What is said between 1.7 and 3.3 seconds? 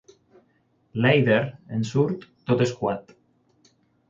en surt, tot escuat.